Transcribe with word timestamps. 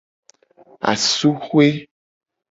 Asupe. 0.91 1.67